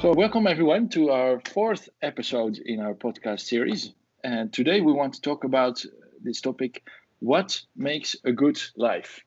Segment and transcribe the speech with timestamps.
[0.00, 3.92] So, welcome everyone to our fourth episode in our podcast series.
[4.24, 5.84] And today we want to talk about
[6.22, 6.82] this topic
[7.18, 9.20] what makes a good life?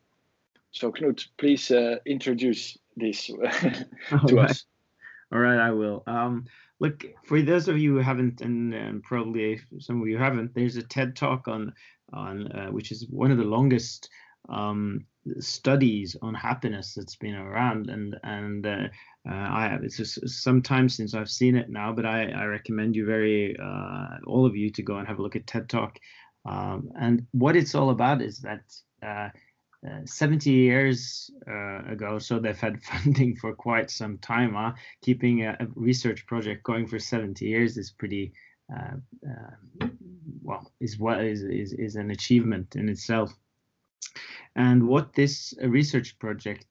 [0.72, 4.50] So, Knut, please uh, introduce this to All right.
[4.50, 4.66] us.
[5.32, 6.02] All right, I will.
[6.08, 6.46] Um,
[6.80, 10.78] look, for those of you who haven't, and, and probably some of you haven't, there's
[10.78, 11.72] a TED talk on
[12.14, 14.10] on uh, which is one of the longest
[14.50, 15.06] um,
[15.40, 18.88] studies on happiness that's been around, and and uh,
[19.30, 22.46] uh, I have it's just some time since I've seen it now, but I, I
[22.46, 25.70] recommend you very uh, all of you to go and have a look at TED
[25.70, 25.98] Talk.
[26.46, 28.64] Um, and what it's all about is that
[29.02, 29.30] uh,
[29.86, 34.54] uh, 70 years uh, ago, so they've had funding for quite some time.
[34.54, 34.74] Huh?
[35.02, 38.34] Keeping a, a research project going for 70 years is pretty
[38.74, 38.96] uh,
[39.30, 39.88] uh,
[40.42, 43.34] well is what is, is is an achievement in itself.
[44.56, 46.66] And what this uh, research project,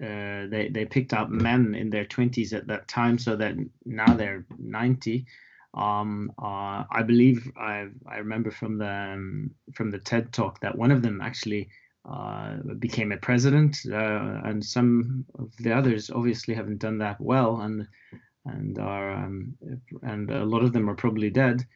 [0.00, 4.14] uh, they, they picked up men in their 20s at that time, so that now
[4.14, 5.26] they're 90.
[5.74, 10.78] Um, uh, I believe I I remember from the um, from the TED talk that
[10.78, 11.68] one of them actually
[12.08, 17.60] uh, became a president, uh, and some of the others obviously haven't done that well,
[17.62, 17.88] and
[18.46, 19.56] and are um,
[20.02, 21.66] and a lot of them are probably dead.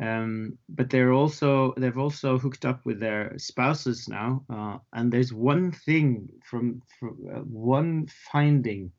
[0.00, 5.32] Um, but they're also they've also hooked up with their spouses now, uh, and there's
[5.32, 8.92] one thing from, from uh, one finding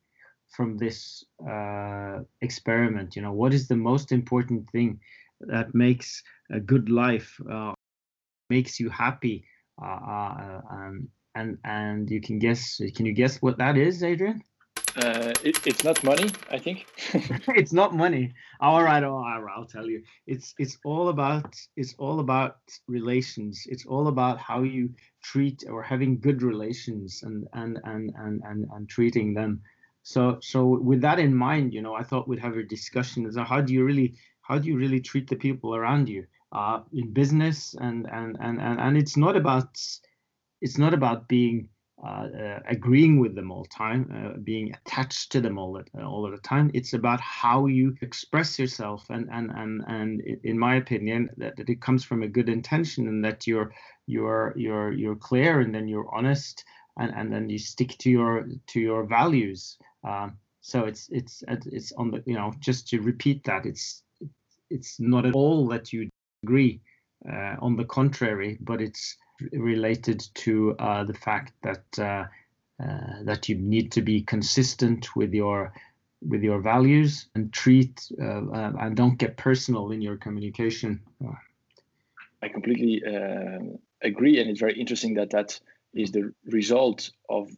[0.49, 3.15] from this uh, experiment.
[3.15, 4.99] You know, what is the most important thing
[5.41, 7.73] that makes a good life, uh,
[8.49, 9.45] makes you happy,
[9.81, 12.81] uh, uh, um, and and you can guess.
[12.95, 14.43] Can you guess what that is, Adrian?
[14.95, 16.85] Uh, it, it's not money, I think.
[17.55, 18.33] it's not money.
[18.59, 20.03] All right, all right, I'll tell you.
[20.27, 23.63] It's it's all about it's all about relations.
[23.67, 24.89] It's all about how you
[25.23, 29.61] treat or having good relations and and and and and, and treating them.
[30.03, 33.31] So so with that in mind, you know, I thought we'd have a discussion.
[33.31, 36.81] So how do you really how do you really treat the people around you uh,
[36.91, 39.69] in business and and and and and it's not about
[40.59, 41.69] it's not about being
[42.03, 46.37] agreeing with them all the time, uh, being attached to them all the, all the
[46.37, 46.71] time.
[46.73, 51.69] It's about how you express yourself, and and and and in my opinion, that, that
[51.69, 53.71] it comes from a good intention, and that you're
[54.07, 56.63] you're you're you're clear, and then you're honest,
[56.97, 59.77] and and then you stick to your to your values.
[60.03, 64.03] Um, so it's it's it's on the you know just to repeat that it's
[64.69, 66.09] it's not at all that you
[66.43, 66.81] agree.
[67.31, 69.15] Uh, on the contrary, but it's
[69.51, 72.25] related to uh, the fact that uh,
[72.83, 75.73] uh, that you need to be consistent with your
[76.27, 78.41] with your values and treat uh,
[78.79, 81.01] and don't get personal in your communication.
[82.43, 83.03] I completely
[84.01, 85.59] agree, and it's very interesting that that
[85.93, 87.49] is the result of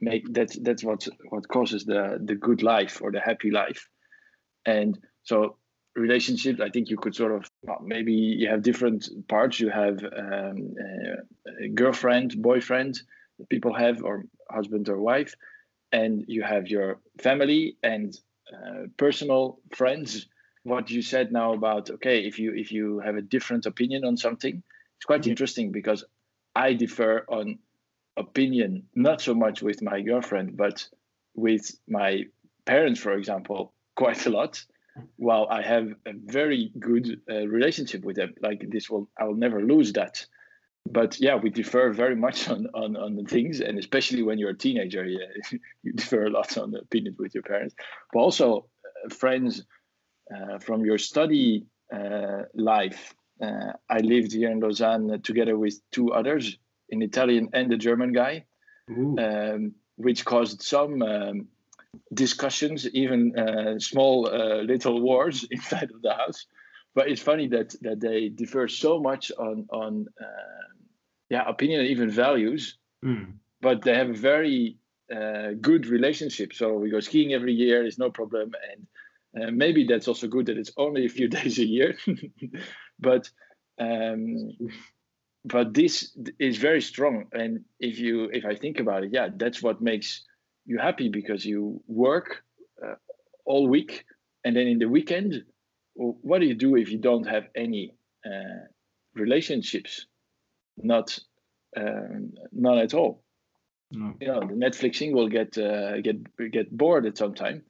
[0.00, 3.88] make that that's what what causes the the good life or the happy life,
[4.64, 5.56] and so
[5.98, 6.60] relationships.
[6.60, 9.60] I think you could sort of well, maybe you have different parts.
[9.60, 13.00] You have um, uh, a girlfriend, boyfriend
[13.38, 15.34] that people have, or husband or wife,
[15.92, 18.16] and you have your family and
[18.52, 20.26] uh, personal friends
[20.64, 24.16] what you said now about okay if you if you have a different opinion on
[24.16, 24.62] something
[24.96, 25.30] it's quite Yeah.
[25.30, 26.04] interesting because
[26.54, 27.58] i differ on
[28.16, 30.88] opinion not so much with my girlfriend but
[31.34, 32.24] with my
[32.64, 34.64] parents for example quite a lot
[35.16, 38.34] while i have a very good uh, relationship with them.
[38.40, 40.24] Like this will i'll never lose that.
[40.90, 43.60] But yeah we differ very much on on, on the things.
[43.60, 45.26] And especially when you're a teenager yeah,
[45.82, 47.74] you differ a lot on the opinions with your parents.
[48.12, 49.64] But also uh, friends
[50.34, 53.14] uh, from your study uh, life.
[53.40, 56.58] Uh, I lived here in Lausanne together with two others,
[56.90, 58.44] an Italian and a German guy,
[59.18, 61.48] um, which caused some um,
[62.14, 66.46] discussions, even uh, small uh, little wars inside of the house.
[66.94, 70.68] But it's funny that that they differ so much on on uh,
[71.30, 74.78] yeah opinion and even values, mm, but they have a very
[75.14, 76.52] uh, good relationship.
[76.52, 78.86] So we go skiing every year, it's no problem, and
[79.42, 81.96] uh, maybe that's also good that it's only a few days a year.
[82.98, 83.30] but
[83.78, 84.50] um,
[85.44, 89.62] but this is very strong, and if you if I think about it, yeah, that's
[89.62, 90.24] what makes
[90.68, 92.44] you happy because you work
[92.84, 92.94] uh,
[93.44, 94.04] all week,
[94.44, 95.42] and then in the weekend,
[95.94, 97.94] what do you do if you don't have any
[98.24, 98.60] uh,
[99.14, 100.06] relationships?
[100.76, 101.18] Not
[101.76, 103.22] um, none at all
[103.90, 106.16] no, you know the netflixing will get uh, get
[106.52, 107.62] get bored at some time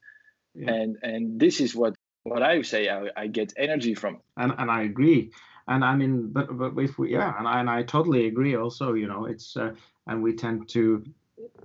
[0.55, 0.73] yeah.
[0.73, 1.95] and and this is what
[2.25, 5.33] what i say i, I get energy from and and I agree.
[5.71, 8.57] And I mean, but but if we yeah, and I and I totally agree.
[8.57, 9.75] Also, you know, it's uh,
[10.07, 11.05] and we tend to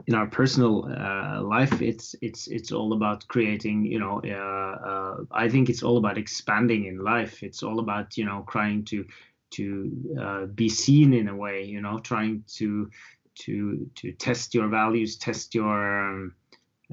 [0.07, 5.15] in our personal uh, life it's it's it's all about creating you know uh, uh,
[5.31, 7.43] i think it's all about expanding in life.
[7.43, 9.05] It's all about you know trying to
[9.51, 12.89] to uh, be seen in a way you know trying to
[13.35, 16.35] to to test your values test your um,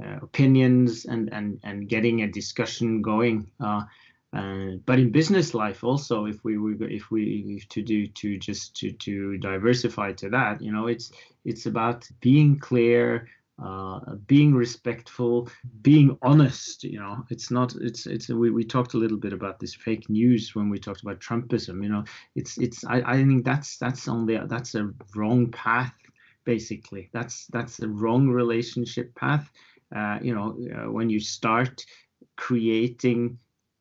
[0.00, 3.50] uh, opinions and and and getting a discussion going
[4.32, 8.92] uh, but in business life also if we if we to do to just to
[8.92, 11.10] to diversify to that you know it's
[11.44, 13.26] it's about being clear
[13.62, 15.48] uh, being respectful
[15.82, 17.24] being honest you know.
[17.30, 20.70] It's not it's it's we, we talked a little bit about this fake news when
[20.70, 22.04] we talked about trumpism you know.
[22.34, 25.92] It's it's i, I think that's that's only that's a wrong path
[26.44, 27.10] basically.
[27.12, 29.50] That's that's a wrong relationship path.
[29.94, 31.84] Uh, you know uh, when you start
[32.36, 33.38] creating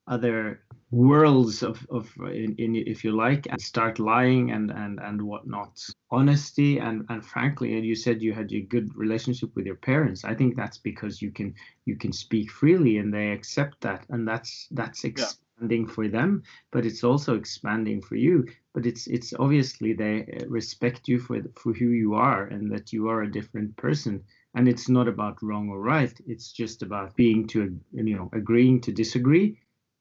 [0.10, 0.62] other
[0.92, 5.80] worlds of, of in, in, if you like and start lying and and and whatnot.
[6.10, 10.26] Honesty and and frankly and you said you had a good relationship with your parents.
[10.26, 11.54] I think that's because you can
[11.86, 15.94] you can speak freely and they accept that and that's that's expanding yeah.
[15.94, 16.42] for them
[16.72, 18.48] but it's also expanding for you.
[18.74, 23.10] But it's it's obviously they respect you for for who you are and that you
[23.10, 24.24] are a different person.
[24.56, 26.20] And it's not about wrong or right.
[26.26, 29.60] It's just about being to you know agreeing to disagree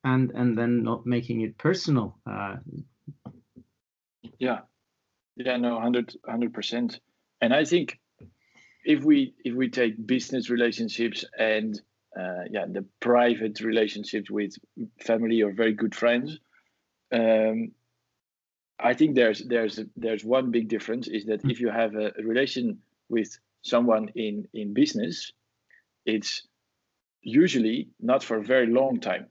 [0.08, 2.56] and and then not making it personal uh,
[4.38, 4.60] yeah.
[5.37, 7.00] Yeah no 100 percent.
[7.40, 7.99] And i think
[8.84, 11.81] if we if we take business relationships and
[12.19, 14.55] uh, yeah the private relationships with
[15.00, 16.38] family or very good friends
[17.12, 17.70] um,
[18.81, 22.78] i think there's there's there's one big difference is that if you have a, relation
[23.08, 25.32] with someone in in business
[26.06, 26.49] it's
[27.22, 29.26] usually not for a very long time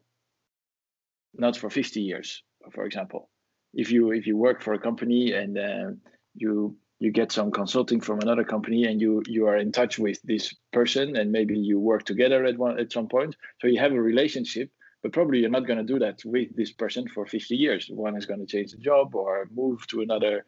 [1.39, 3.29] not for 50 years, for example.
[3.73, 5.91] If you if you work for a company and uh,
[6.33, 10.19] you you get some consulting from another company and you you are in touch with
[10.23, 13.91] this person and maybe you work together at one at some point, so you have
[13.91, 14.71] a relationship.
[15.03, 17.87] But probably you're not going to do that with this person for 50 years.
[17.87, 20.43] One is going to change the job or move to another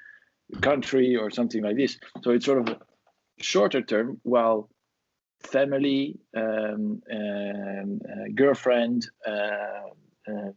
[0.62, 2.00] country or something like this.
[2.24, 2.78] So it's sort of
[3.40, 4.70] shorter term, while
[5.42, 9.90] family, um, uh, girlfriend, uh,
[10.28, 10.52] uh,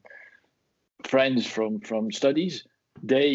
[1.13, 2.55] friends from from studies
[3.03, 3.29] they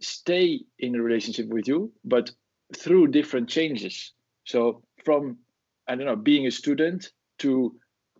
[0.00, 0.46] stay
[0.78, 2.30] in a relationship with you but
[2.76, 4.12] through different changes.
[4.44, 5.22] So from
[5.88, 7.00] i don't know being a student
[7.42, 7.50] to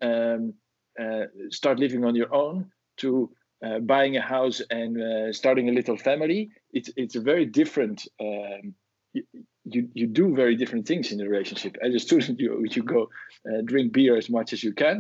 [0.08, 0.54] um,
[1.02, 2.56] uh, start living on your own
[3.02, 3.10] to
[3.64, 6.40] uh, buying a house and uh, starting a little family
[6.76, 8.64] it's it's a very different um,
[9.74, 11.76] you, you, do very different things in the relationship.
[11.86, 13.10] As a student you you go
[13.48, 14.96] uh, drink beer as much as you can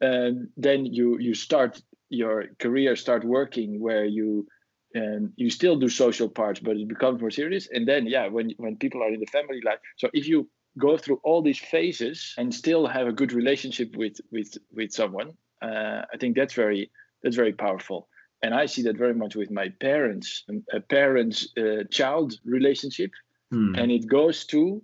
[0.00, 1.82] and then you you start
[2.12, 4.46] your career start working where you
[4.94, 7.68] and you still do social parts but it becomes more serious.
[7.72, 10.48] And then yeah when when people are in the family life so if you
[10.78, 15.32] go through all these phases and still have a good relationship with with with someone
[15.62, 16.90] uh, i think that's very
[17.22, 18.08] that's very powerful.
[18.44, 23.12] And i see that very much with my parents a parents uh, child relationship.
[23.50, 23.74] Hmm.
[23.76, 24.82] and it goes to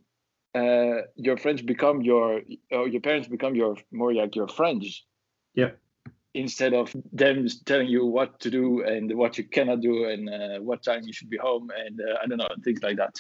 [0.55, 5.05] uh, your friends become your or your parents become your more like your friends.
[5.55, 5.73] Yeah
[6.39, 10.59] instead of them telling you what to do and what you cannot do and uh,
[10.61, 13.17] what time you should be home and uh, I don't know things like that.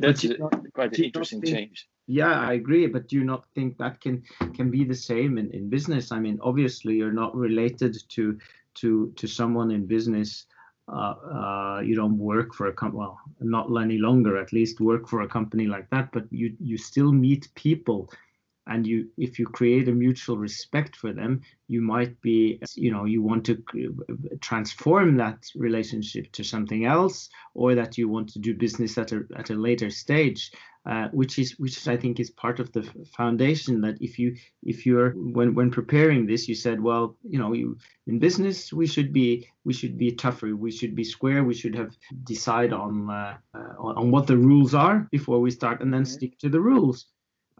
[0.00, 1.88] That's not, quite an interesting think, change.
[2.06, 2.86] Yeah, I agree.
[2.86, 4.22] But do you not think that can
[4.54, 6.12] can be the same in, in business?
[6.12, 8.38] I mean, obviously you're not related to
[8.80, 10.46] to to someone in business.
[10.90, 15.06] Uh, uh, you don't work for a company, well, not any longer, at least work
[15.06, 16.10] for a company like that.
[16.12, 18.10] But you you still meet people
[18.68, 23.04] and you if you create a mutual respect for them you might be you know
[23.04, 23.62] you want to
[24.40, 29.22] transform that relationship to something else or that you want to do business at a,
[29.36, 30.50] at a later stage
[30.86, 32.82] uh, which is which I think is part of the
[33.14, 37.52] foundation that if you if you're when when preparing this you said well you know
[37.52, 41.52] you in business we should be we should be tougher we should be square we
[41.52, 41.94] should have
[42.24, 46.38] decide on uh, uh, on what the rules are before we start and then stick
[46.38, 47.06] to the rules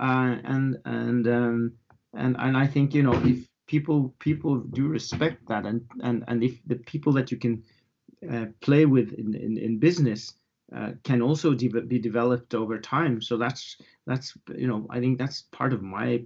[0.00, 1.72] uh, and and um,
[2.14, 6.42] and and I think you know if people people do respect that and and and
[6.42, 7.62] if the people that you can
[8.30, 10.34] uh, play with in in, in business
[10.74, 13.20] uh, can also de- be developed over time.
[13.22, 13.76] So that's
[14.08, 16.20] that's you know i think that's part of my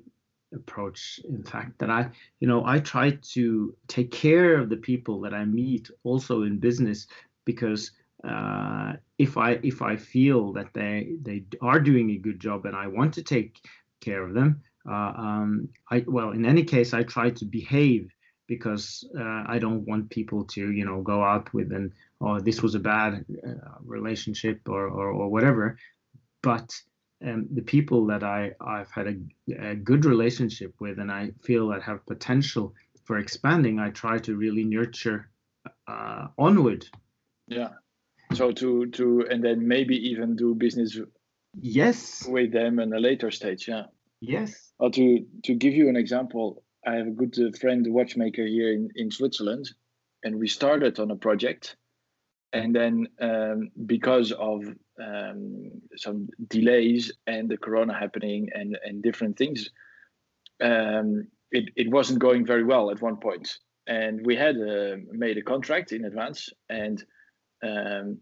[0.55, 2.09] approach in fact that i
[2.41, 6.59] you know i try to take care of the people that i meet also in
[6.59, 7.07] business
[7.45, 7.91] because
[8.25, 12.77] uh, if I if I feel that they they are doing a good job and
[12.77, 13.61] I want to take
[14.01, 18.11] care of them, uh, um, I well in any case I try to behave
[18.49, 22.63] because uh, I don't want people to you know go out with an oh this
[22.63, 25.77] was a bad uh, relationship or, or or whatever,
[26.43, 26.73] but
[27.25, 31.69] um, the people that I I've had a, a, good relationship with and I feel
[31.69, 32.75] that have potential
[33.05, 35.29] for expanding, I try to really nurture
[35.87, 36.87] uh, onward.
[37.49, 37.71] Yeah.
[38.35, 40.99] So to to and then maybe even do business.
[41.61, 42.27] Yes.
[42.27, 43.69] With them in a later stage.
[43.69, 43.85] Yeah.
[44.21, 44.73] Yes.
[44.79, 48.73] Or to to give you an example, I have a good uh, friend, watchmaker here
[48.73, 49.71] in in Switzerland,
[50.23, 51.77] and we started on a project,
[52.53, 54.65] and then um, because of
[55.01, 59.71] um, some delays and the corona happening and and different things
[60.63, 65.39] um, it, it wasn't going very well at one point and we had uh, made
[65.39, 67.05] a contract in advance and
[67.63, 68.19] um,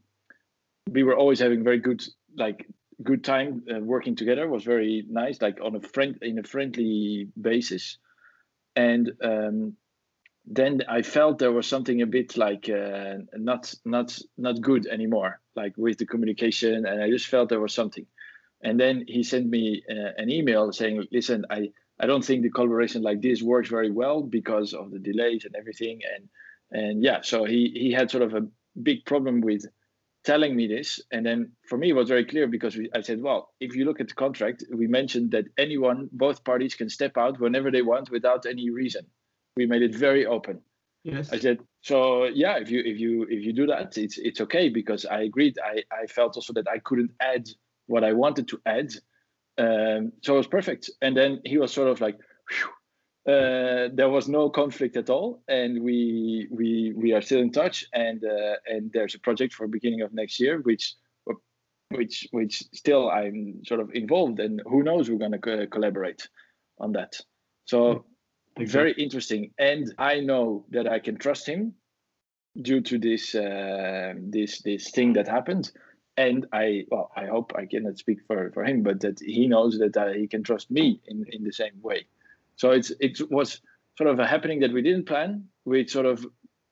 [0.90, 2.02] we were always having very good
[2.36, 2.66] like
[3.02, 7.28] good time uh, working together was very nice like on a friend in a friendly
[7.40, 7.98] basis
[8.76, 9.76] and um,
[10.46, 15.40] then I felt there was something a bit like uh, not not not good anymore,
[15.54, 18.06] like with the communication, and I just felt there was something.
[18.62, 22.50] And then he sent me uh, an email saying, "Listen, I I don't think the
[22.50, 26.28] collaboration like this works very well because of the delays and everything." And
[26.70, 28.46] and yeah, so he he had sort of a
[28.82, 29.64] big problem with
[30.24, 31.00] telling me this.
[31.10, 33.84] And then for me, it was very clear because we, I said, well, if you
[33.84, 37.82] look at the contract, we mentioned that anyone, both parties, can step out whenever they
[37.82, 39.06] want without any reason
[39.56, 40.60] we made it very open.
[41.02, 41.32] Yes.
[41.32, 44.68] I said, so yeah, if you if you if you do that, it's it's okay
[44.68, 45.58] because I agreed.
[45.64, 47.48] I I felt also that I couldn't add
[47.86, 48.92] what I wanted to add,
[49.58, 50.90] um, so it was perfect.
[51.00, 52.18] And then he was sort of like,
[53.26, 57.84] uh, there was no conflict at all, and we we we are still in touch.
[57.92, 60.94] And uh, and there's a project for beginning of next year, which
[61.90, 66.28] which which still I'm sort of involved, and who knows we're going to co- collaborate
[66.78, 67.16] on that.
[67.66, 68.04] So
[68.56, 68.92] Exactly.
[68.92, 69.50] Very interesting.
[69.58, 71.74] And I know that I can trust him
[72.60, 75.70] due to this uh, this this thing that happened.
[76.16, 79.78] And I well, I hope I cannot speak for, for him, but that he knows
[79.78, 82.06] that uh, he can trust me in, in the same way.
[82.60, 83.62] So it's it was
[83.96, 86.26] sort of a happening that we didn't plan, which sort of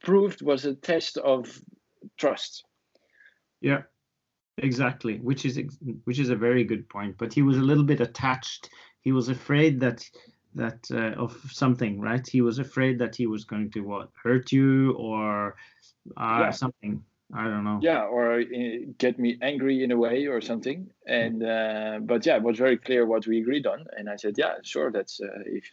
[0.04, 1.62] proved was a test of
[2.18, 2.64] trust.
[3.62, 3.84] Yeah,
[4.58, 5.16] exactly.
[5.20, 5.58] Which is
[6.04, 7.16] which is a very good point.
[7.16, 8.68] But he was a little bit attached.
[9.00, 10.06] He was afraid that
[10.54, 12.26] that uh, of something, right?
[12.28, 15.56] He was afraid that he was going to what hurt you or
[16.18, 16.50] uh, yeah.
[16.50, 17.02] something.
[17.34, 17.78] I don't know.
[17.82, 18.44] Yeah, or uh,
[18.96, 20.90] get me angry in a way or something.
[21.06, 24.34] And uh, but yeah, it was very clear what we agreed on, and I said,
[24.38, 25.70] yeah, sure, that's uh, if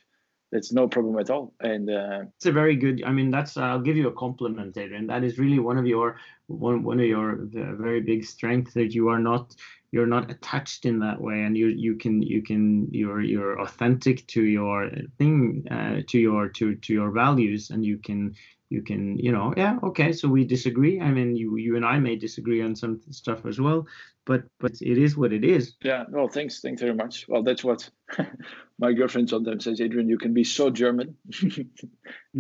[0.52, 1.54] that's no problem at all.
[1.62, 3.04] And uh, it's a very good.
[3.06, 5.08] I mean, that's I'll give you a compliment, Adrian.
[5.08, 9.08] That is really one of your one one of your very big strengths that you
[9.08, 9.56] are not
[9.92, 14.28] you're not attached in that way and you you can you can you're you're authentic
[14.28, 18.36] to your thing uh, to your to to your values and you can
[18.76, 21.00] you can you know yeah okay so we disagree.
[21.00, 23.88] I mean you you and i may disagree on some stuff as well
[24.26, 25.64] but but it is what it is.
[25.82, 27.28] Yeah well thanks thanks very much.
[27.30, 27.90] Well that's what
[28.84, 31.16] my girlfriend sometimes says adrian you can be so german.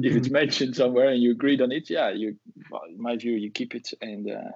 [0.08, 2.27] If it's mentioned somewhere and you agreed on it yeah you
[2.70, 4.51] well, in my view you keep it and uh,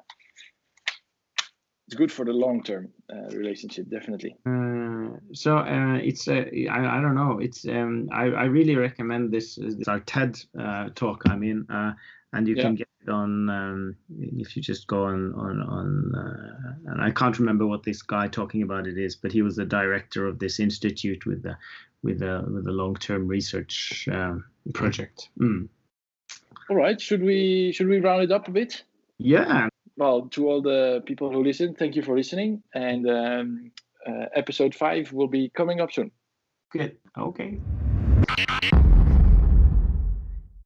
[1.87, 2.89] it's good for the long term
[3.31, 4.35] relationship definitely.
[4.45, 7.39] Uh, so uh, it's uh, I, I don't know.
[7.39, 11.93] It's um, I, I really recommend this this our ted uh, talk i mean uh,
[12.33, 12.63] and you yeah.
[12.63, 13.95] can get it on um,
[14.37, 18.27] if you just go on on on uh, and i can't remember what this guy
[18.27, 21.57] talking about it is but he was the director of this institute with the
[22.03, 25.29] with the with the long-term research um, project.
[25.39, 25.67] Mm.
[26.69, 26.99] all right.
[26.99, 28.83] Should we should we round it up a bit?
[29.17, 29.68] Yeah
[29.99, 32.63] well, to all the people who listen, thank you for listening.
[32.73, 33.71] And um,
[34.07, 36.11] uh, episode five will be coming up soon.
[36.71, 36.97] Good.
[37.17, 37.59] Okay.